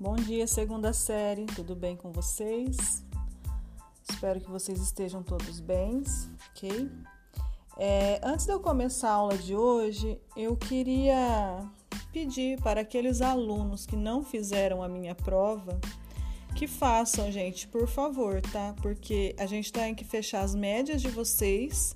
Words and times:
Bom 0.00 0.16
dia, 0.16 0.46
segunda 0.46 0.94
série, 0.94 1.44
tudo 1.44 1.76
bem 1.76 1.94
com 1.94 2.10
vocês? 2.10 3.04
Espero 4.10 4.40
que 4.40 4.50
vocês 4.50 4.80
estejam 4.80 5.22
todos 5.22 5.60
bem, 5.60 6.02
ok? 6.48 6.90
É, 7.76 8.18
antes 8.24 8.46
de 8.46 8.52
eu 8.52 8.60
começar 8.60 9.10
a 9.10 9.12
aula 9.12 9.36
de 9.36 9.54
hoje, 9.54 10.18
eu 10.34 10.56
queria 10.56 11.70
pedir 12.14 12.58
para 12.62 12.80
aqueles 12.80 13.20
alunos 13.20 13.84
que 13.84 13.94
não 13.94 14.24
fizeram 14.24 14.82
a 14.82 14.88
minha 14.88 15.14
prova 15.14 15.78
que 16.56 16.66
façam, 16.66 17.30
gente, 17.30 17.68
por 17.68 17.86
favor, 17.86 18.40
tá? 18.40 18.74
Porque 18.80 19.36
a 19.38 19.44
gente 19.44 19.70
tem 19.70 19.94
que 19.94 20.02
fechar 20.02 20.40
as 20.40 20.54
médias 20.54 21.02
de 21.02 21.08
vocês, 21.08 21.94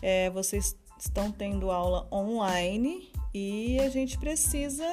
é, 0.00 0.30
vocês 0.30 0.74
estão 0.98 1.30
tendo 1.30 1.70
aula 1.70 2.08
online 2.10 3.12
e 3.34 3.78
a 3.78 3.90
gente 3.90 4.16
precisa 4.16 4.86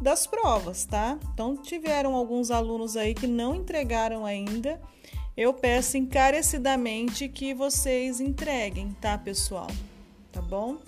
das 0.00 0.26
provas, 0.26 0.84
tá? 0.84 1.18
Então, 1.32 1.56
tiveram 1.56 2.14
alguns 2.14 2.50
alunos 2.50 2.96
aí 2.96 3.14
que 3.14 3.26
não 3.26 3.54
entregaram 3.54 4.24
ainda. 4.24 4.80
Eu 5.36 5.52
peço 5.54 5.96
encarecidamente 5.96 7.28
que 7.28 7.54
vocês 7.54 8.20
entreguem, 8.20 8.92
tá, 9.00 9.16
pessoal? 9.16 9.68
Tá 10.32 10.42
bom? 10.42 10.78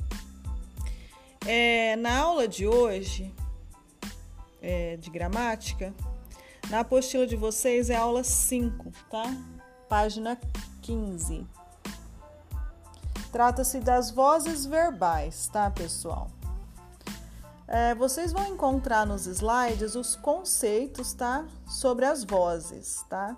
É, 1.46 1.96
na 1.96 2.18
aula 2.18 2.46
de 2.46 2.66
hoje, 2.66 3.32
é, 4.60 4.96
de 4.96 5.10
gramática, 5.10 5.94
na 6.68 6.80
apostila 6.80 7.26
de 7.26 7.36
vocês 7.36 7.90
é 7.90 7.96
aula 7.96 8.22
5, 8.22 8.92
tá? 9.10 9.24
Página 9.88 10.38
15. 10.82 11.46
Trata-se 13.32 13.80
das 13.80 14.10
vozes 14.10 14.66
verbais, 14.66 15.48
tá, 15.48 15.70
pessoal? 15.70 16.30
É, 17.72 17.94
vocês 17.94 18.32
vão 18.32 18.44
encontrar 18.48 19.06
nos 19.06 19.26
slides 19.26 19.94
os 19.94 20.16
conceitos, 20.16 21.12
tá? 21.12 21.46
Sobre 21.68 22.04
as 22.04 22.24
vozes, 22.24 23.04
tá? 23.08 23.36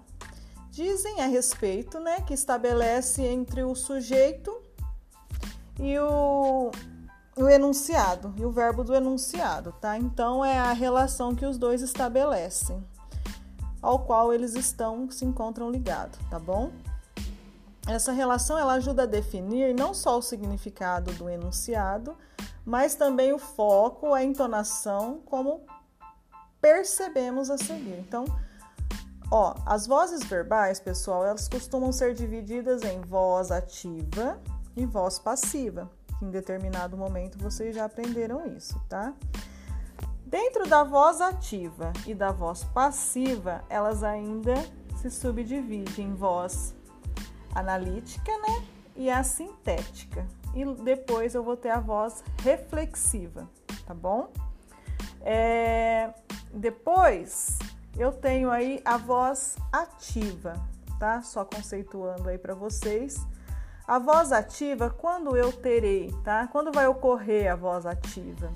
Dizem 0.70 1.20
a 1.20 1.26
respeito, 1.26 2.00
né, 2.00 2.22
que 2.22 2.32
estabelece 2.32 3.20
entre 3.20 3.62
o 3.62 3.74
sujeito 3.74 4.58
e 5.78 5.98
o, 5.98 6.70
o 7.36 7.46
enunciado, 7.46 8.32
e 8.38 8.44
o 8.46 8.50
verbo 8.50 8.82
do 8.82 8.94
enunciado, 8.94 9.74
tá? 9.78 9.98
Então 9.98 10.42
é 10.42 10.58
a 10.58 10.72
relação 10.72 11.34
que 11.34 11.44
os 11.44 11.58
dois 11.58 11.82
estabelecem, 11.82 12.82
ao 13.82 13.98
qual 13.98 14.32
eles 14.32 14.54
estão 14.54 15.10
se 15.10 15.26
encontram 15.26 15.70
ligados, 15.70 16.18
tá 16.30 16.38
bom? 16.38 16.72
Essa 17.86 18.12
relação 18.12 18.56
ela 18.56 18.74
ajuda 18.74 19.02
a 19.02 19.06
definir 19.06 19.74
não 19.74 19.92
só 19.92 20.16
o 20.16 20.22
significado 20.22 21.12
do 21.12 21.28
enunciado, 21.28 22.16
mas 22.64 22.94
também 22.94 23.32
o 23.32 23.38
foco, 23.38 24.14
a 24.14 24.22
entonação, 24.22 25.20
como 25.24 25.64
percebemos 26.60 27.50
a 27.50 27.58
seguir. 27.58 27.98
Então, 27.98 28.24
ó, 29.30 29.54
as 29.66 29.86
vozes 29.86 30.22
verbais, 30.22 30.78
pessoal, 30.78 31.24
elas 31.24 31.48
costumam 31.48 31.92
ser 31.92 32.14
divididas 32.14 32.82
em 32.82 33.00
voz 33.00 33.50
ativa 33.50 34.40
e 34.76 34.86
voz 34.86 35.18
passiva. 35.18 35.90
em 36.20 36.30
determinado 36.30 36.96
momento 36.96 37.36
vocês 37.38 37.74
já 37.74 37.84
aprenderam 37.84 38.46
isso, 38.46 38.80
tá? 38.88 39.12
Dentro 40.24 40.68
da 40.68 40.84
voz 40.84 41.20
ativa 41.20 41.92
e 42.06 42.14
da 42.14 42.30
voz 42.30 42.62
passiva, 42.62 43.64
elas 43.68 44.04
ainda 44.04 44.54
se 44.96 45.10
subdividem 45.10 46.06
em 46.06 46.14
voz 46.14 46.74
analítica, 47.54 48.30
né? 48.38 48.64
E 48.94 49.10
a 49.10 49.24
sintética 49.24 50.24
e 50.54 50.64
depois 50.82 51.34
eu 51.34 51.42
vou 51.42 51.56
ter 51.56 51.70
a 51.70 51.80
voz 51.80 52.22
reflexiva, 52.42 53.48
tá 53.86 53.94
bom? 53.94 54.30
É, 55.20 56.12
depois 56.52 57.58
eu 57.96 58.12
tenho 58.12 58.50
aí 58.50 58.80
a 58.84 58.96
voz 58.96 59.56
ativa, 59.70 60.54
tá? 60.98 61.22
Só 61.22 61.44
conceituando 61.44 62.28
aí 62.28 62.38
para 62.38 62.54
vocês. 62.54 63.24
A 63.86 63.98
voz 63.98 64.32
ativa, 64.32 64.90
quando 64.90 65.36
eu 65.36 65.52
terei, 65.52 66.12
tá? 66.24 66.46
Quando 66.48 66.72
vai 66.72 66.86
ocorrer 66.86 67.50
a 67.50 67.56
voz 67.56 67.84
ativa? 67.84 68.52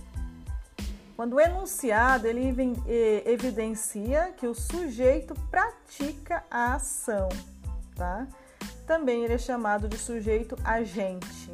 Quando 1.17 1.35
o 1.35 1.41
enunciado 1.41 2.27
ele 2.27 2.55
evidencia 3.25 4.33
que 4.37 4.47
o 4.47 4.55
sujeito 4.55 5.35
pratica 5.51 6.45
a 6.51 6.75
ação, 6.75 7.29
tá? 7.95 8.27
Também 8.87 9.25
ele 9.25 9.35
é 9.35 9.39
chamado 9.39 9.89
de 9.89 9.97
sujeito 9.97 10.56
agente. 10.62 11.51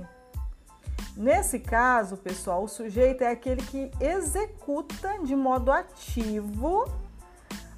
Nesse 1.17 1.59
caso, 1.59 2.17
pessoal, 2.17 2.65
o 2.65 2.69
sujeito 2.69 3.23
é 3.23 3.29
aquele 3.29 3.63
que 3.63 3.91
executa 4.01 5.19
de 5.23 5.37
modo 5.37 5.71
ativo 5.71 6.85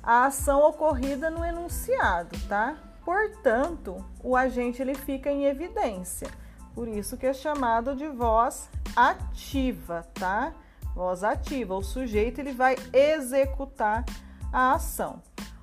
a 0.03 0.27
ação 0.27 0.63
ocorrida 0.63 1.31
no 1.31 1.45
enunciado, 1.45 2.37
tá? 2.49 2.77
Portanto, 3.05 4.05
o 4.23 4.37
agente 4.37 4.81
ele 4.81 4.95
fica 4.95 5.31
em 5.31 5.45
evidência. 5.47 6.29
Por 6.75 6.89
isso 6.89 7.17
que 7.17 7.27
é 7.27 7.33
chamado 7.33 7.95
de 7.97 8.09
voz 8.09 8.69
ativa, 8.95 10.07
tá? 10.15 10.53
Voz 10.95 11.25
ativa. 11.25 11.75
O 11.75 11.83
sujeito 11.83 12.41
ele 12.41 12.53
vai 12.53 12.77
executar 12.93 14.05
a 14.53 14.75
ação. 14.75 15.23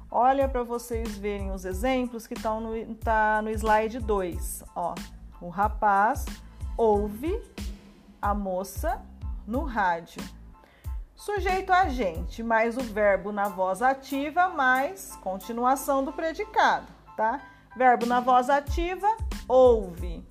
Olha 0.10 0.48
para 0.48 0.64
vocês 0.64 1.18
verem 1.18 1.52
os 1.52 1.64
exemplos 1.64 2.28
que 2.28 2.34
estão 2.34 2.60
no, 2.60 2.96
tá 2.96 3.42
no 3.42 3.50
slide 3.50 4.00
2. 4.00 4.64
Ó, 4.76 4.94
o 5.40 5.48
rapaz 5.48 6.26
ouve 6.82 7.40
a 8.20 8.34
moça 8.34 9.00
no 9.46 9.64
rádio. 9.64 10.20
Sujeito 11.14 11.72
agente 11.72 12.42
mais 12.42 12.76
o 12.76 12.82
verbo 12.82 13.32
na 13.32 13.48
voz 13.48 13.84
ativa 13.84 14.50
mais 14.50 15.16
continuação 15.18 16.04
do 16.04 16.12
predicado, 16.12 16.88
tá? 17.16 17.40
Verbo 17.78 18.08
na 18.08 18.20
voz 18.20 18.50
ativa, 18.50 19.06
ouve. 19.48 20.28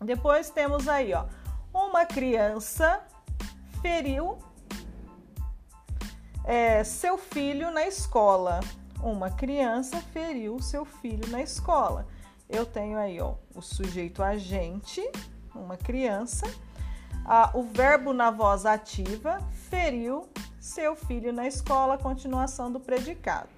Depois 0.00 0.48
temos 0.48 0.88
aí, 0.88 1.12
ó, 1.12 1.26
uma 1.70 2.06
criança 2.06 3.02
feriu 3.82 4.38
é, 6.44 6.82
seu 6.82 7.18
filho 7.18 7.70
na 7.70 7.86
escola. 7.86 8.60
Uma 9.02 9.30
criança 9.30 10.00
feriu 10.00 10.62
seu 10.62 10.86
filho 10.86 11.28
na 11.28 11.42
escola. 11.42 12.06
Eu 12.48 12.64
tenho 12.64 12.96
aí, 12.96 13.20
ó, 13.20 13.34
o 13.54 13.60
sujeito 13.60 14.22
agente, 14.22 15.02
uma 15.58 15.76
criança, 15.76 16.46
ah, 17.24 17.50
o 17.54 17.62
verbo 17.62 18.12
na 18.12 18.30
voz 18.30 18.64
ativa 18.64 19.38
feriu 19.68 20.28
seu 20.58 20.96
filho 20.96 21.32
na 21.32 21.46
escola, 21.46 21.98
continuação 21.98 22.70
do 22.70 22.80
predicado. 22.80 23.48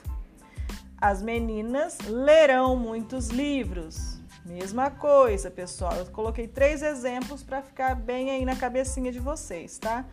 As 1.00 1.22
meninas 1.22 1.98
lerão 2.06 2.76
muitos 2.76 3.28
livros. 3.28 4.20
Mesma 4.44 4.90
coisa, 4.90 5.50
pessoal. 5.50 5.94
Eu 5.94 6.06
coloquei 6.06 6.46
três 6.46 6.82
exemplos 6.82 7.42
para 7.42 7.62
ficar 7.62 7.94
bem 7.94 8.30
aí 8.30 8.44
na 8.44 8.56
cabecinha 8.56 9.12
de 9.12 9.18
vocês, 9.18 9.78
tá? 9.78 10.04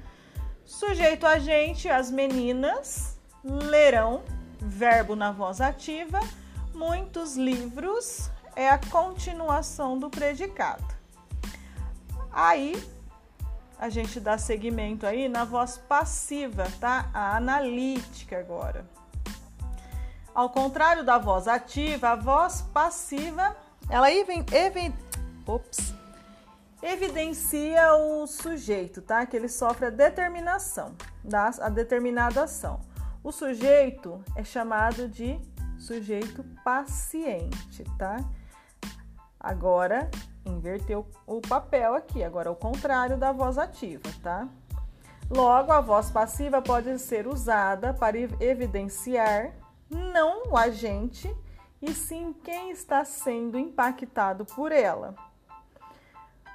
Sujeito 0.65 1.25
agente, 1.25 1.89
as 1.89 2.11
meninas 2.11 3.17
lerão, 3.43 4.23
verbo 4.59 5.15
na 5.15 5.31
voz 5.31 5.61
ativa, 5.61 6.19
muitos 6.73 7.35
livros 7.35 8.29
é 8.55 8.69
a 8.69 8.77
continuação 8.77 9.97
do 9.97 10.09
predicado. 10.09 10.96
Aí 12.37 12.79
a 13.79 13.89
gente 13.89 14.19
dá 14.19 14.37
seguimento 14.37 15.07
aí 15.07 15.27
na 15.27 15.43
voz 15.43 15.79
passiva, 15.79 16.67
tá? 16.79 17.09
A 17.11 17.35
analítica 17.35 18.37
agora. 18.37 18.85
Ao 20.35 20.47
contrário 20.47 21.03
da 21.03 21.17
voz 21.17 21.47
ativa, 21.47 22.09
a 22.09 22.15
voz 22.15 22.61
passiva, 22.61 23.57
ela 23.89 24.11
even, 24.11 24.45
even, 24.53 24.93
ops, 25.47 25.95
evidencia 26.79 27.95
o 27.95 28.27
sujeito, 28.27 29.01
tá? 29.01 29.25
Que 29.25 29.35
ele 29.35 29.49
sofre 29.49 29.87
a 29.87 29.89
determinação, 29.89 30.93
da, 31.23 31.49
a 31.59 31.69
determinada 31.69 32.43
ação. 32.43 32.79
O 33.23 33.31
sujeito 33.31 34.23
é 34.35 34.43
chamado 34.43 35.09
de 35.09 35.39
sujeito 35.79 36.43
paciente, 36.63 37.83
tá? 37.97 38.17
Agora, 39.39 40.07
inverteu 40.49 41.05
o 41.25 41.41
papel 41.41 41.93
aqui, 41.93 42.23
agora 42.23 42.51
o 42.51 42.55
contrário 42.55 43.17
da 43.17 43.31
voz 43.31 43.57
ativa, 43.57 44.09
tá? 44.21 44.47
Logo, 45.29 45.71
a 45.71 45.81
voz 45.81 46.09
passiva 46.09 46.61
pode 46.61 46.97
ser 46.99 47.27
usada 47.27 47.93
para 47.93 48.17
evidenciar 48.17 49.51
não 49.89 50.49
o 50.49 50.57
agente, 50.57 51.33
e 51.81 51.93
sim 51.93 52.33
quem 52.43 52.71
está 52.71 53.05
sendo 53.05 53.57
impactado 53.57 54.45
por 54.45 54.71
ela. 54.71 55.15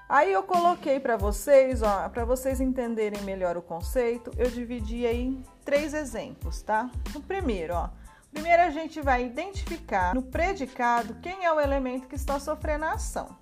Aí 0.09 0.33
eu 0.33 0.43
coloquei 0.43 1.01
para 1.01 1.17
vocês, 1.17 1.83
ó, 1.83 2.09
para 2.09 2.25
vocês 2.25 2.61
entenderem 2.61 3.23
melhor 3.23 3.57
o 3.57 3.63
conceito, 3.63 4.31
eu 4.37 4.51
dividi 4.51 5.07
aí 5.07 5.23
em 5.23 5.45
três 5.65 5.95
exemplos, 5.95 6.61
tá? 6.61 6.91
O 7.15 7.21
primeiro, 7.21 7.75
ó, 7.75 7.89
primeiro 8.31 8.63
a 8.63 8.71
gente 8.71 9.01
vai 9.01 9.25
identificar 9.25 10.15
no 10.15 10.23
predicado 10.23 11.15
quem 11.23 11.45
é 11.45 11.53
o 11.53 11.61
elemento 11.61 12.09
que 12.09 12.17
está 12.17 12.39
sofrendo 12.39 12.85
a 12.85 12.93
ação. 12.93 13.42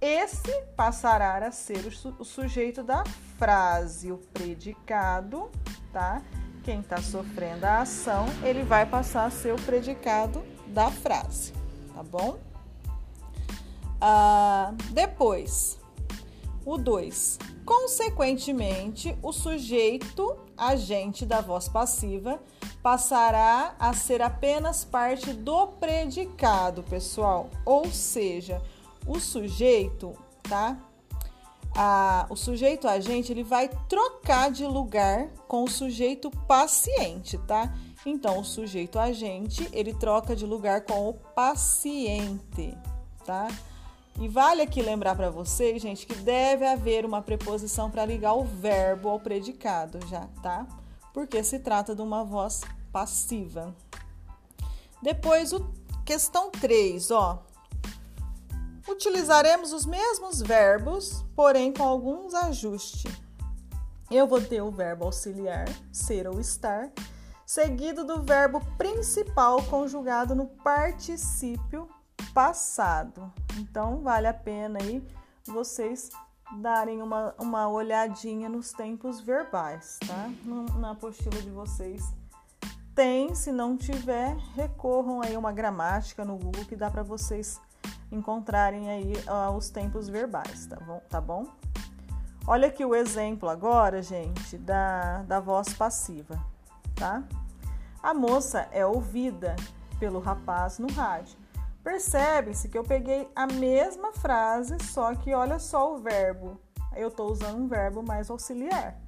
Esse 0.00 0.62
passará 0.76 1.38
a 1.38 1.50
ser 1.50 1.86
o, 1.86 1.90
su 1.90 2.14
o 2.18 2.24
sujeito 2.24 2.82
da 2.82 3.02
frase, 3.36 4.12
o 4.12 4.18
predicado, 4.18 5.50
tá? 5.92 6.22
quem 6.68 6.80
está 6.80 7.00
sofrendo 7.00 7.64
a 7.64 7.80
ação, 7.80 8.26
ele 8.44 8.62
vai 8.62 8.84
passar 8.84 9.24
a 9.24 9.30
ser 9.30 9.54
o 9.54 9.62
predicado 9.62 10.44
da 10.66 10.90
frase, 10.90 11.54
tá 11.94 12.02
bom? 12.02 12.38
Ah, 13.98 14.74
depois, 14.90 15.78
o 16.66 16.76
2. 16.76 17.38
Consequentemente, 17.64 19.16
o 19.22 19.32
sujeito 19.32 20.38
agente 20.58 21.24
da 21.24 21.40
voz 21.40 21.68
passiva 21.68 22.38
passará 22.82 23.74
a 23.78 23.94
ser 23.94 24.20
apenas 24.20 24.84
parte 24.84 25.32
do 25.32 25.68
predicado, 25.68 26.82
pessoal. 26.82 27.48
Ou 27.64 27.86
seja, 27.86 28.60
o 28.77 28.77
sujeito, 29.20 30.16
tá? 30.42 30.78
A, 31.76 32.26
o 32.30 32.36
sujeito 32.36 32.88
agente 32.88 33.32
ele 33.32 33.44
vai 33.44 33.68
trocar 33.88 34.50
de 34.50 34.64
lugar 34.64 35.28
com 35.46 35.64
o 35.64 35.70
sujeito 35.70 36.30
paciente, 36.46 37.38
tá? 37.38 37.74
Então, 38.04 38.38
o 38.38 38.44
sujeito 38.44 38.98
agente 38.98 39.68
ele 39.72 39.92
troca 39.92 40.34
de 40.34 40.46
lugar 40.46 40.82
com 40.82 41.08
o 41.08 41.14
paciente, 41.14 42.76
tá? 43.24 43.48
E 44.20 44.26
vale 44.26 44.62
aqui 44.62 44.82
lembrar 44.82 45.14
para 45.14 45.30
vocês, 45.30 45.80
gente, 45.80 46.04
que 46.04 46.14
deve 46.16 46.66
haver 46.66 47.04
uma 47.04 47.22
preposição 47.22 47.88
para 47.90 48.04
ligar 48.04 48.34
o 48.34 48.42
verbo 48.42 49.08
ao 49.08 49.20
predicado 49.20 50.04
já, 50.08 50.26
tá? 50.42 50.66
Porque 51.14 51.44
se 51.44 51.60
trata 51.60 51.94
de 51.94 52.02
uma 52.02 52.24
voz 52.24 52.62
passiva. 52.90 53.74
Depois, 55.00 55.52
o 55.52 55.64
questão 56.04 56.50
3, 56.50 57.12
ó. 57.12 57.44
Utilizaremos 58.88 59.72
os 59.72 59.84
mesmos 59.84 60.40
verbos, 60.40 61.24
porém 61.36 61.72
com 61.72 61.82
alguns 61.82 62.34
ajustes. 62.34 63.12
Eu 64.10 64.26
vou 64.26 64.40
ter 64.40 64.62
o 64.62 64.70
verbo 64.70 65.04
auxiliar, 65.04 65.66
ser 65.92 66.26
ou 66.26 66.40
estar, 66.40 66.90
seguido 67.44 68.04
do 68.04 68.22
verbo 68.22 68.60
principal 68.78 69.62
conjugado 69.64 70.34
no 70.34 70.46
particípio 70.46 71.88
passado. 72.32 73.30
Então, 73.58 74.00
vale 74.02 74.26
a 74.26 74.34
pena 74.34 74.78
aí 74.80 75.06
vocês 75.46 76.08
darem 76.58 77.02
uma, 77.02 77.34
uma 77.38 77.68
olhadinha 77.68 78.48
nos 78.48 78.72
tempos 78.72 79.20
verbais, 79.20 79.98
tá? 80.06 80.30
Na 80.78 80.92
apostila 80.92 81.40
de 81.42 81.50
vocês 81.50 82.02
tem, 82.98 83.32
se 83.32 83.52
não 83.52 83.76
tiver, 83.76 84.36
recorram 84.56 85.22
aí 85.22 85.36
uma 85.36 85.52
gramática 85.52 86.24
no 86.24 86.36
Google 86.36 86.64
que 86.64 86.74
dá 86.74 86.90
para 86.90 87.04
vocês 87.04 87.60
encontrarem 88.10 88.90
aí 88.90 89.12
uh, 89.28 89.56
os 89.56 89.70
tempos 89.70 90.08
verbais, 90.08 90.66
tá 90.66 90.76
bom? 90.76 91.00
Tá 91.08 91.20
bom? 91.20 91.46
Olha 92.46 92.68
aqui 92.68 92.84
o 92.84 92.94
exemplo 92.94 93.48
agora, 93.48 94.02
gente, 94.02 94.56
da, 94.56 95.22
da 95.22 95.38
voz 95.38 95.72
passiva, 95.74 96.42
tá? 96.94 97.22
A 98.02 98.14
moça 98.14 98.68
é 98.72 98.86
ouvida 98.86 99.54
pelo 99.98 100.18
rapaz 100.18 100.78
no 100.78 100.90
rádio. 100.92 101.36
Percebe-se 101.82 102.68
que 102.68 102.78
eu 102.78 102.84
peguei 102.84 103.30
a 103.34 103.46
mesma 103.46 104.12
frase, 104.12 104.76
só 104.82 105.14
que 105.14 105.34
olha 105.34 105.58
só 105.58 105.94
o 105.94 105.98
verbo. 105.98 106.60
Eu 106.96 107.08
estou 107.08 107.30
usando 107.30 107.58
um 107.58 107.68
verbo 107.68 108.02
mais 108.02 108.30
auxiliar, 108.30 108.98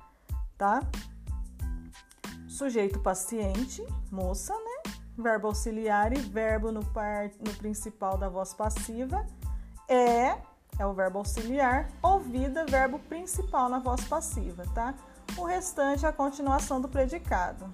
tá? 0.59 0.81
sujeito 2.61 3.01
paciente, 3.01 3.83
moça, 4.13 4.53
né? 4.53 4.70
Verbo 5.21 5.49
auxiliar 5.49 6.13
e 6.13 6.21
verbo 6.21 6.73
no, 6.73 6.85
par, 6.85 7.31
no 7.39 7.53
principal 7.55 8.17
da 8.17 8.29
voz 8.29 8.55
passiva 8.55 9.27
é, 9.91 10.39
é 10.79 10.87
o 10.87 10.95
verbo 10.95 11.19
auxiliar, 11.19 11.89
ouvida, 12.01 12.65
verbo 12.65 13.01
principal 13.01 13.69
na 13.69 13.81
voz 13.81 14.05
passiva, 14.05 14.65
tá? 14.73 14.95
O 15.37 15.45
restante 15.45 16.07
é 16.07 16.09
a 16.09 16.13
continuação 16.13 16.81
do 16.81 16.89
predicado. 16.89 17.67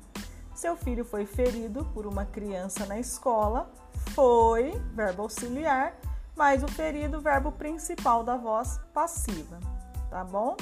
Seu 0.54 0.76
filho 0.76 1.04
foi 1.04 1.26
ferido 1.26 1.84
por 1.92 2.06
uma 2.06 2.24
criança 2.24 2.86
na 2.86 2.98
escola, 2.98 3.70
foi, 4.14 4.72
verbo 4.94 5.22
auxiliar, 5.22 5.94
mais 6.34 6.62
o 6.62 6.68
ferido, 6.68 7.20
verbo 7.20 7.52
principal 7.52 8.24
da 8.24 8.36
voz 8.36 8.80
passiva, 8.94 9.60
tá 10.08 10.24
bom? 10.24 10.56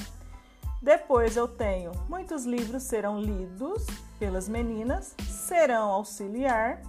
Depois 0.82 1.36
eu 1.36 1.46
tenho 1.46 1.92
muitos 2.08 2.44
livros 2.44 2.82
serão 2.82 3.20
lidos 3.20 3.86
pelas 4.18 4.48
meninas, 4.48 5.14
serão 5.44 5.90
auxiliar, 5.90 6.80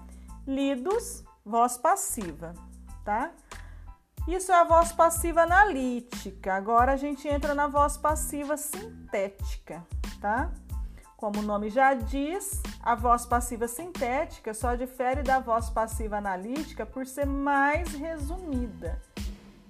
lidos, 0.48 1.24
voz 1.46 1.78
passiva, 1.78 2.54
tá? 3.04 3.32
Isso 4.28 4.52
é 4.52 4.56
a 4.56 4.64
voz 4.64 4.92
passiva 4.92 5.44
analítica. 5.44 6.56
Agora 6.56 6.94
a 6.94 6.98
gente 6.98 7.28
entra 7.28 7.54
na 7.54 7.68
voz 7.68 7.98
passiva 7.98 8.58
sintética, 8.58 9.86
tá? 10.20 10.52
Como 11.16 11.40
o 11.40 11.44
nome 11.44 11.70
já 11.70 11.94
diz, 11.94 12.62
a 12.82 12.96
voz 12.96 13.26
passiva 13.26 13.68
sintética 13.68 14.54
só 14.54 14.76
difere 14.76 15.22
da 15.22 15.40
voz 15.40 15.70
passiva 15.70 16.18
analítica 16.18 16.86
por 16.86 17.06
ser 17.06 17.26
mais 17.26 17.94
resumida, 17.94 19.00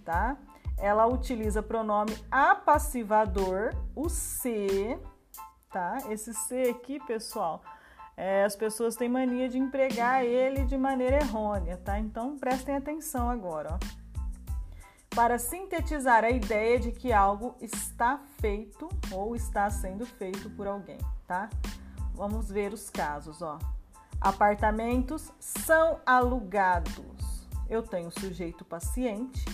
tá? 0.04 0.38
ela 0.78 1.06
utiliza 1.08 1.64
pronome 1.64 2.18
apassivador, 2.30 3.74
o 3.96 4.10
se, 4.10 4.98
tá? 5.72 5.98
Esse 6.10 6.34
se 6.34 6.70
aqui, 6.70 7.00
pessoal, 7.06 7.62
é, 8.18 8.44
as 8.44 8.56
pessoas 8.56 8.96
têm 8.96 9.10
mania 9.10 9.50
de 9.50 9.58
empregar 9.58 10.24
ele 10.24 10.64
de 10.66 10.78
maneira 10.78 11.18
errônea, 11.18 11.78
tá? 11.78 12.00
Então 12.00 12.38
prestem 12.38 12.76
atenção 12.76 13.30
agora, 13.30 13.74
ó. 13.74 14.06
Para 15.14 15.40
sintetizar 15.40 16.24
a 16.24 16.30
ideia 16.30 16.78
de 16.78 16.92
que 16.92 17.14
algo 17.14 17.56
está 17.62 18.20
feito 18.40 18.90
ou 19.12 19.36
está 19.36 19.70
sendo 19.70 20.06
feito 20.06 20.50
por 20.50 20.68
alguém, 20.68 20.98
tá? 21.26 21.50
Vamos 22.14 22.50
ver 22.50 22.74
os 22.74 22.90
casos, 22.90 23.42
ó. 23.42 23.60
Apartamentos 24.20 25.32
são 25.40 26.00
alugados. 26.06 27.48
Eu 27.70 27.82
tenho 27.82 28.12
sujeito 28.12 28.66
paciente 28.66 29.46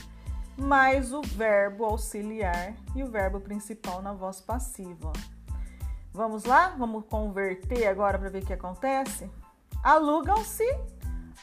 mais 0.57 1.13
o 1.13 1.21
verbo 1.21 1.85
auxiliar 1.85 2.75
e 2.95 3.03
o 3.03 3.09
verbo 3.09 3.39
principal 3.39 4.01
na 4.01 4.13
voz 4.13 4.41
passiva. 4.41 5.11
Vamos 6.21 6.43
lá? 6.43 6.75
Vamos 6.77 7.05
converter 7.05 7.87
agora 7.87 8.19
para 8.19 8.29
ver 8.29 8.43
o 8.43 8.45
que 8.45 8.53
acontece? 8.53 9.27
Alugam-se 9.83 10.63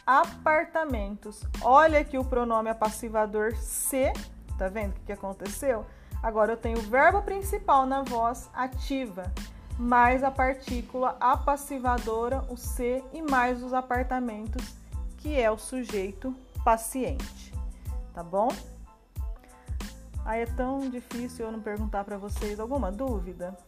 apartamentos. 0.07 1.43
Olha 1.63 1.99
aqui 1.99 2.17
o 2.17 2.25
pronome 2.25 2.71
apassivador 2.71 3.57
se, 3.57 4.13
tá 4.57 4.69
vendo 4.69 4.93
o 4.93 5.01
que 5.01 5.11
aconteceu? 5.11 5.85
Agora 6.23 6.53
eu 6.53 6.57
tenho 6.57 6.79
o 6.79 6.83
verbo 6.83 7.21
principal 7.23 7.87
na 7.87 8.05
voz 8.05 8.49
ativa, 8.55 9.33
mais 9.77 10.23
a 10.23 10.31
partícula 10.31 11.17
apassivadora, 11.19 12.45
o 12.49 12.57
se, 12.57 13.03
e 13.13 13.21
mais 13.21 13.65
os 13.65 13.75
apartamentos, 13.75 14.77
que 15.17 15.41
é 15.41 15.51
o 15.51 15.59
sujeito 15.59 16.33
paciente. 16.65 17.53
Tá 18.15 18.23
bom? 18.23 18.47
Aí 20.25 20.43
é 20.43 20.47
tão 20.47 20.89
difícil 20.89 21.47
eu 21.47 21.51
não 21.51 21.61
perguntar 21.61 22.05
para 22.05 22.17
vocês 22.17 22.61
alguma 22.61 22.93
dúvida? 22.93 23.59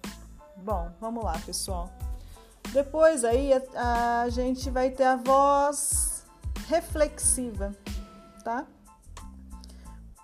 Bom, 0.57 0.91
vamos 1.01 1.25
lá, 1.25 1.39
pessoal. 1.45 1.91
Depois 2.73 3.25
aí 3.25 3.53
a, 3.75 4.23
a 4.23 4.29
gente 4.29 4.71
vai 4.71 4.91
ter 4.91 5.05
a 5.05 5.17
voz 5.17 6.25
reflexiva, 6.69 7.75
tá? 8.45 8.67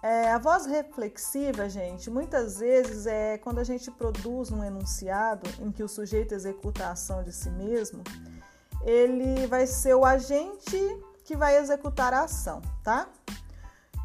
É, 0.03 0.31
a 0.31 0.39
voz 0.39 0.67
reflexiva, 0.67 1.69
gente, 1.69 2.09
muitas 2.11 2.59
vezes 2.61 3.07
é 3.07 3.39
quando 3.39 3.59
a 3.59 3.65
gente 3.65 3.91
produz 3.91 4.53
um 4.53 4.63
enunciado 4.63 5.51
em 5.61 5.73
que 5.73 5.83
o 5.83 5.89
sujeito 5.89 6.33
executa 6.33 6.87
a 6.87 6.91
ação 6.93 7.25
de 7.25 7.33
si 7.33 7.51
mesmo, 7.51 8.05
ele 8.83 9.49
vai 9.49 9.67
ser 9.67 9.95
o 9.95 10.05
agente 10.05 10.79
que 11.25 11.37
vai 11.37 11.57
executar 11.57 12.15
a 12.15 12.23
ação, 12.23 12.63
tá? 12.85 13.09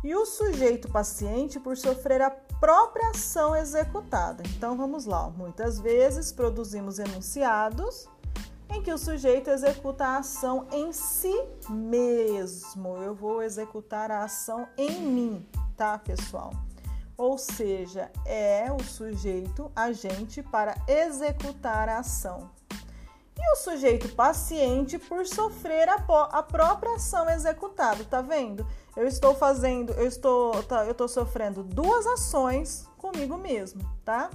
E 0.04 0.16
o 0.16 0.26
sujeito 0.26 0.90
paciente 0.90 1.60
por 1.60 1.78
sofrer 1.78 2.22
a 2.22 2.32
própria 2.32 3.10
ação 3.10 3.56
executada. 3.56 4.44
Então 4.56 4.76
vamos 4.76 5.06
lá, 5.06 5.30
muitas 5.30 5.80
vezes 5.80 6.32
produzimos 6.32 7.00
enunciados 7.00 8.08
em 8.70 8.82
que 8.82 8.92
o 8.92 8.98
sujeito 8.98 9.50
executa 9.50 10.06
a 10.06 10.18
ação 10.18 10.66
em 10.72 10.94
si 10.94 11.34
mesmo. 11.70 12.98
Eu 12.98 13.14
vou 13.14 13.44
executar 13.44 14.10
a 14.10 14.24
ação 14.24 14.68
em 14.78 15.02
mim, 15.02 15.46
tá, 15.76 15.98
pessoal? 15.98 16.52
Ou 17.18 17.38
seja, 17.38 18.10
é 18.26 18.72
o 18.72 18.82
sujeito 18.82 19.72
agente 19.76 20.42
para 20.42 20.76
executar 20.88 21.90
a 21.90 22.00
ação. 22.00 22.50
E 23.42 23.54
o 23.54 23.56
sujeito 23.56 24.08
paciente 24.10 25.00
por 25.00 25.26
sofrer 25.26 25.90
a, 25.90 25.96
a 26.32 26.44
própria 26.44 26.94
ação 26.94 27.28
executada, 27.28 28.04
tá 28.04 28.22
vendo? 28.22 28.68
Eu 28.96 29.08
estou 29.08 29.34
fazendo, 29.34 29.94
eu 29.94 30.06
estou, 30.06 30.62
tá, 30.64 30.86
eu 30.86 30.92
estou 30.92 31.08
sofrendo 31.08 31.64
duas 31.64 32.06
ações 32.06 32.88
comigo 33.00 33.38
mesmo, 33.38 33.82
tá? 34.06 34.30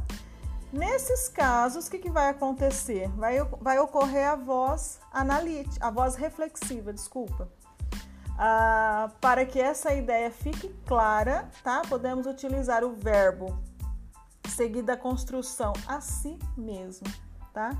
Nesses 0.73 1.29
casos, 1.29 1.87
o 1.87 1.91
que, 1.91 1.99
que 2.01 2.11
vai 2.11 2.31
acontecer? 2.31 3.09
Vai, 3.11 3.39
vai 3.61 3.79
ocorrer 3.79 4.27
a 4.29 4.35
voz 4.35 4.99
analítica, 5.13 5.87
a 5.87 5.91
voz 5.91 6.17
reflexiva, 6.17 6.93
desculpa. 6.93 7.49
Ah, 8.37 9.11
para 9.21 9.47
que 9.47 9.61
essa 9.61 9.95
ideia 9.95 10.33
fique 10.33 10.69
clara, 10.85 11.49
tá? 11.63 11.83
Podemos 11.89 12.27
utilizar 12.27 12.83
o 12.83 12.93
verbo 12.93 13.57
seguido 14.49 14.87
da 14.87 14.97
construção 14.97 15.73
a 15.87 16.01
si 16.01 16.37
mesmo, 16.57 17.07
tá? 17.55 17.71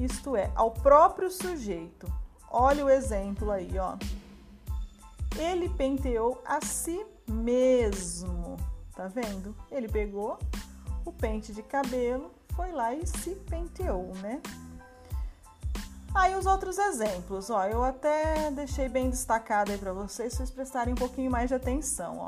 Isto 0.00 0.34
é, 0.34 0.50
ao 0.54 0.70
próprio 0.70 1.30
sujeito. 1.30 2.10
Olha 2.50 2.84
o 2.84 2.90
exemplo 2.90 3.50
aí, 3.50 3.78
ó. 3.78 3.96
Ele 5.38 5.68
penteou 5.68 6.42
a 6.44 6.60
si 6.64 7.04
mesmo. 7.28 8.56
Tá 8.96 9.06
vendo? 9.06 9.54
Ele 9.70 9.88
pegou 9.88 10.38
o 11.04 11.12
pente 11.12 11.52
de 11.52 11.62
cabelo, 11.62 12.30
foi 12.54 12.72
lá 12.72 12.94
e 12.94 13.06
se 13.06 13.30
penteou, 13.48 14.12
né? 14.16 14.40
Aí 16.14 16.34
os 16.34 16.44
outros 16.44 16.76
exemplos, 16.76 17.50
ó, 17.50 17.66
eu 17.66 17.84
até 17.84 18.50
deixei 18.50 18.88
bem 18.88 19.08
destacado 19.08 19.70
aí 19.70 19.78
para 19.78 19.92
vocês, 19.92 20.32
vocês 20.32 20.50
prestarem 20.50 20.92
um 20.92 20.96
pouquinho 20.96 21.30
mais 21.30 21.48
de 21.48 21.54
atenção, 21.54 22.18
ó. 22.18 22.26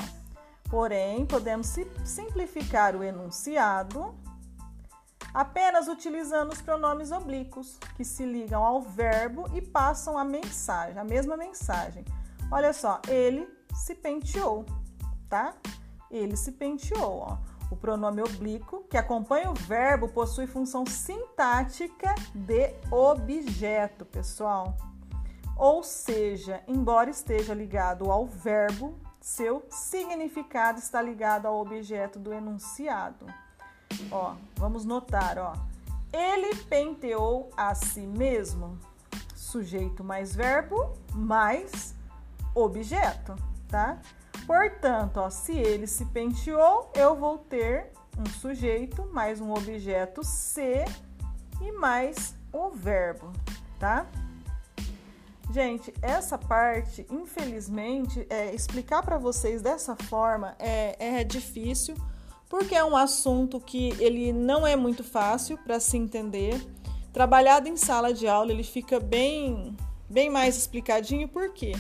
Porém, 0.71 1.27
podemos 1.27 1.75
simplificar 2.05 2.95
o 2.95 3.03
enunciado 3.03 4.15
apenas 5.33 5.89
utilizando 5.89 6.53
os 6.53 6.61
pronomes 6.61 7.11
oblíquos, 7.11 7.79
que 7.97 8.05
se 8.05 8.25
ligam 8.25 8.65
ao 8.65 8.81
verbo 8.81 9.49
e 9.55 9.63
passam 9.63 10.19
a 10.19 10.25
mensagem, 10.25 10.99
a 10.99 11.05
mesma 11.05 11.37
mensagem. 11.37 12.05
Olha 12.51 12.73
só, 12.73 13.01
ele 13.09 13.49
se 13.75 13.95
penteou, 13.95 14.67
tá? 15.29 15.55
Ele 16.11 16.37
se 16.37 16.53
penteou, 16.53 17.19
ó. 17.21 17.39
O 17.71 17.77
pronome 17.77 18.21
oblíquo, 18.21 18.85
que 18.85 18.99
acompanha 18.99 19.51
o 19.51 19.55
verbo, 19.55 20.07
possui 20.07 20.47
função 20.47 20.85
sintática 20.85 22.15
de 22.35 22.75
objeto, 22.91 24.05
pessoal. 24.05 24.77
Ou 25.57 25.83
seja, 25.83 26.63
embora 26.69 27.09
esteja 27.09 27.55
ligado 27.55 28.11
ao 28.11 28.27
verbo, 28.27 28.95
seu 29.23 29.65
significado 29.71 30.79
está 30.79 31.01
ligado 31.01 31.47
ao 31.47 31.61
objeto 31.61 32.19
do 32.19 32.33
enunciado. 32.33 33.25
Ó, 34.11 34.35
vamos 34.57 34.85
notar, 34.85 35.39
ó. 35.39 35.55
Ele 36.13 36.55
penteou 36.57 37.51
a 37.57 37.75
si 37.75 38.01
mesmo. 38.01 38.79
Sujeito 39.35 40.03
mais 40.03 40.35
verbo 40.35 40.95
mais 41.15 41.95
objeto, 42.55 43.35
tá? 43.69 44.01
Portanto, 44.47 45.19
ó, 45.19 45.31
se 45.31 45.53
ele 45.53 45.87
se 45.87 46.05
penteou, 46.07 46.91
eu 46.95 47.15
vou 47.15 47.39
ter 47.39 47.93
um 48.19 48.27
sujeito 48.27 49.09
mais 49.13 49.41
um 49.41 49.53
objeto 49.53 50.23
se 50.25 50.85
e 51.61 51.73
mais 51.73 52.35
o 52.53 52.71
verbo, 52.71 53.33
tá? 53.79 54.07
Gente, 55.51 55.93
essa 56.01 56.39
parte, 56.39 57.07
infelizmente, 57.11 58.27
é, 58.31 58.55
explicar 58.55 59.03
para 59.03 59.19
vocês 59.19 59.61
dessa 59.61 59.95
forma 59.95 60.57
é, 60.59 61.19
é 61.21 61.25
difícil, 61.25 61.95
porque 62.53 62.75
é 62.75 62.85
um 62.85 62.95
assunto 62.95 63.59
que 63.59 63.95
ele 63.99 64.31
não 64.31 64.67
é 64.67 64.77
muito 64.77 65.03
fácil 65.03 65.57
para 65.57 65.81
se 65.81 65.97
entender. 65.97 66.63
Trabalhado 67.11 67.67
em 67.67 67.79
sala 67.79 68.13
de 68.13 68.29
aula, 68.29 68.53
ele 68.53 68.63
fica 68.63 69.01
bem, 69.01 69.75
bem 70.07 70.29
mais 70.29 70.59
explicadinho? 70.59 71.27
Porque 71.27 71.73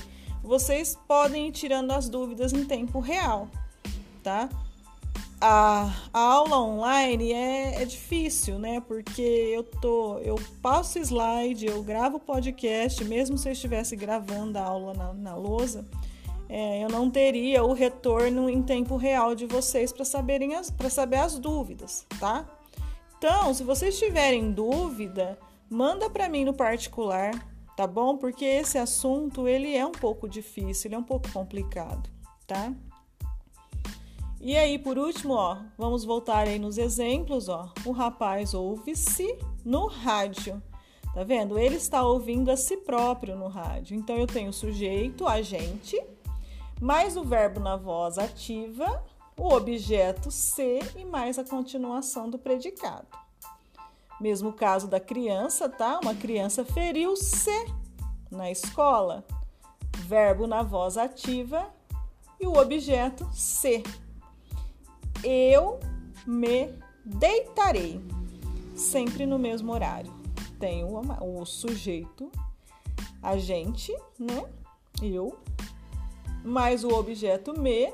vocês 0.43 0.99
podem 1.07 1.49
ir 1.49 1.52
tirando 1.52 1.91
as 1.91 2.09
dúvidas 2.09 2.55
em 2.55 2.64
tempo 2.64 3.00
real, 3.00 3.50
tá? 4.23 4.49
A, 5.38 5.93
a 6.11 6.19
aula 6.19 6.59
online 6.59 7.35
é, 7.35 7.83
é, 7.83 7.85
difícil, 7.85 8.59
né? 8.59 8.81
Porque 8.81 9.21
eu 9.21 9.64
tô, 9.64 10.21
eu 10.21 10.37
passo 10.62 10.99
slide, 10.99 11.67
eu 11.67 11.83
gravo 11.83 12.19
podcast, 12.19 13.05
mesmo 13.05 13.37
se 13.37 13.47
eu 13.47 13.52
estivesse 13.52 13.95
gravando 13.95 14.59
a 14.59 14.62
aula 14.62 14.95
na, 14.95 15.12
na 15.12 15.35
lousa, 15.35 15.87
é, 16.54 16.85
eu 16.85 16.88
não 16.90 17.09
teria 17.09 17.64
o 17.64 17.73
retorno 17.73 18.50
em 18.50 18.62
tempo 18.62 18.99
real 18.99 19.35
de 19.35 19.47
vocês 19.47 19.90
para 19.90 20.04
saberem 20.04 20.54
as, 20.54 20.71
para 20.71 20.90
saber 20.90 21.16
as 21.16 21.38
dúvidas, 21.38 22.06
tá? 22.21 22.44
Então, 23.16 23.54
se 23.54 23.64
vocês 23.64 23.99
tiverem 23.99 24.52
dúvida, 24.52 25.38
manda 25.71 26.11
para 26.11 26.28
mim 26.28 26.44
no 26.44 26.52
particular, 26.52 27.32
tá 27.75 27.87
bom? 27.87 28.18
Porque 28.18 28.44
esse 28.44 28.76
assunto 28.76 29.49
ele 29.49 29.75
é 29.75 29.87
um 29.87 29.92
pouco 29.92 30.28
difícil, 30.28 30.88
ele 30.88 30.94
é 30.94 30.99
um 30.99 31.02
pouco 31.02 31.32
complicado, 31.32 32.11
tá? 32.47 32.71
E 34.38 34.54
aí, 34.54 34.78
por 34.78 34.99
último, 34.99 35.32
ó, 35.32 35.56
vamos 35.78 36.04
voltar 36.04 36.49
aí 36.49 36.59
nos 36.59 36.76
exemplos, 36.76 37.49
ó. 37.49 37.73
O 37.87 37.92
rapaz 37.92 38.52
ouve-se 38.52 39.38
no 39.64 39.87
rádio. 39.87 40.62
Tá 41.14 41.25
vendo? 41.25 41.59
Ele 41.59 41.76
está 41.76 42.04
ouvindo 42.04 42.50
a 42.50 42.59
si 42.59 42.76
próprio 42.76 43.37
no 43.37 43.49
rádio. 43.49 43.97
Então 43.97 44.16
eu 44.16 44.26
tenho 44.26 44.50
o 44.50 44.52
sujeito, 44.52 45.26
agente, 45.26 45.99
mais 46.83 47.17
o 47.17 47.23
verbo 47.23 47.61
na 47.61 47.77
voz 47.77 48.19
ativa, 48.19 49.05
o 49.39 49.55
objeto 49.55 50.33
ser 50.33 50.83
e 50.99 51.05
mais 51.05 51.39
a 51.39 51.45
continuação 51.45 52.29
do 52.29 52.37
predicado. 52.37 53.07
Mesmo 54.21 54.53
caso 54.53 54.89
da 54.89 54.99
criança, 54.99 55.69
tá? 55.69 56.01
Uma 56.03 56.12
criança 56.12 56.65
feriu-se 56.65 57.73
na 58.29 58.51
escola. 58.51 59.25
Verbo 60.09 60.49
na 60.49 60.65
voz 60.65 60.97
ativa 60.97 61.73
e 62.41 62.49
o 62.49 62.59
objeto 62.59 63.29
se. 63.33 63.85
Eu 65.23 65.79
me 66.27 66.69
deitarei. 67.05 68.05
Sempre 68.75 69.25
no 69.25 69.39
mesmo 69.39 69.73
horário. 69.73 70.12
Tem 70.59 70.83
o, 70.83 71.01
o 71.21 71.45
sujeito, 71.47 72.29
a 73.23 73.37
gente, 73.37 73.97
né? 74.19 74.45
Eu, 75.01 75.39
mais 76.44 76.84
o 76.84 76.88
objeto 76.88 77.58
me 77.58 77.92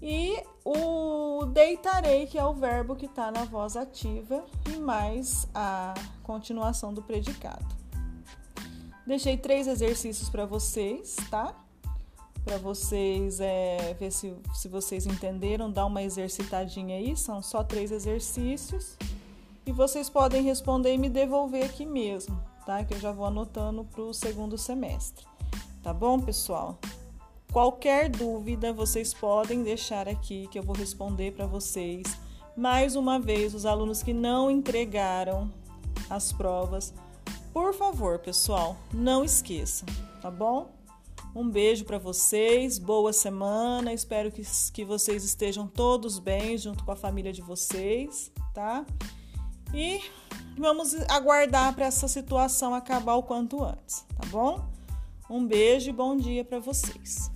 e 0.00 0.42
o 0.64 1.46
deitarei, 1.46 2.26
que 2.26 2.38
é 2.38 2.44
o 2.44 2.52
verbo 2.52 2.96
que 2.96 3.06
está 3.06 3.30
na 3.30 3.44
voz 3.44 3.76
ativa, 3.76 4.44
e 4.68 4.76
mais 4.76 5.48
a 5.54 5.94
continuação 6.22 6.92
do 6.92 7.02
predicado. 7.02 7.64
Deixei 9.06 9.36
três 9.36 9.68
exercícios 9.68 10.28
para 10.28 10.44
vocês, 10.44 11.16
tá? 11.30 11.54
Para 12.44 12.58
vocês 12.58 13.40
é, 13.40 13.94
ver 13.98 14.10
se, 14.10 14.34
se 14.54 14.68
vocês 14.68 15.06
entenderam, 15.06 15.70
dar 15.70 15.86
uma 15.86 16.02
exercitadinha 16.02 16.96
aí, 16.96 17.16
são 17.16 17.40
só 17.40 17.62
três 17.62 17.92
exercícios. 17.92 18.96
E 19.64 19.72
vocês 19.72 20.08
podem 20.08 20.42
responder 20.42 20.94
e 20.94 20.98
me 20.98 21.08
devolver 21.08 21.64
aqui 21.64 21.86
mesmo, 21.86 22.40
tá? 22.64 22.84
Que 22.84 22.94
eu 22.94 23.00
já 23.00 23.10
vou 23.12 23.26
anotando 23.26 23.84
para 23.84 24.02
o 24.02 24.12
segundo 24.12 24.58
semestre. 24.58 25.26
Tá 25.82 25.92
bom, 25.92 26.20
pessoal? 26.20 26.78
Qualquer 27.52 28.08
dúvida 28.10 28.72
vocês 28.72 29.14
podem 29.14 29.62
deixar 29.62 30.08
aqui 30.08 30.46
que 30.48 30.58
eu 30.58 30.62
vou 30.62 30.74
responder 30.76 31.32
para 31.32 31.46
vocês. 31.46 32.04
Mais 32.56 32.96
uma 32.96 33.18
vez, 33.18 33.54
os 33.54 33.66
alunos 33.66 34.02
que 34.02 34.12
não 34.12 34.50
entregaram 34.50 35.52
as 36.08 36.32
provas, 36.32 36.92
por 37.52 37.74
favor, 37.74 38.18
pessoal, 38.18 38.76
não 38.92 39.24
esqueçam, 39.24 39.88
tá 40.20 40.30
bom? 40.30 40.76
Um 41.34 41.50
beijo 41.50 41.84
para 41.84 41.98
vocês, 41.98 42.78
boa 42.78 43.12
semana. 43.12 43.92
Espero 43.92 44.32
que, 44.32 44.42
que 44.72 44.84
vocês 44.84 45.22
estejam 45.22 45.66
todos 45.66 46.18
bem 46.18 46.56
junto 46.56 46.82
com 46.82 46.92
a 46.92 46.96
família 46.96 47.32
de 47.32 47.42
vocês, 47.42 48.32
tá? 48.54 48.86
E 49.74 50.00
vamos 50.56 50.94
aguardar 51.10 51.74
para 51.74 51.86
essa 51.86 52.08
situação 52.08 52.74
acabar 52.74 53.16
o 53.16 53.22
quanto 53.22 53.62
antes, 53.62 54.06
tá 54.16 54.26
bom? 54.28 54.66
Um 55.28 55.46
beijo 55.46 55.90
e 55.90 55.92
bom 55.92 56.16
dia 56.16 56.42
para 56.44 56.58
vocês. 56.58 57.30